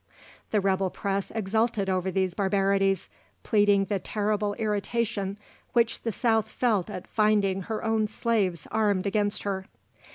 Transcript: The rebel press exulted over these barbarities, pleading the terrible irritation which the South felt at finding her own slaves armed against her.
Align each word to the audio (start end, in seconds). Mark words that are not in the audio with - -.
The 0.49 0.59
rebel 0.59 0.89
press 0.89 1.29
exulted 1.29 1.87
over 1.87 2.09
these 2.09 2.33
barbarities, 2.33 3.07
pleading 3.43 3.85
the 3.85 3.99
terrible 3.99 4.55
irritation 4.55 5.37
which 5.73 6.01
the 6.01 6.11
South 6.11 6.49
felt 6.49 6.89
at 6.89 7.05
finding 7.05 7.61
her 7.61 7.83
own 7.83 8.07
slaves 8.07 8.67
armed 8.71 9.05
against 9.05 9.43
her. 9.43 9.67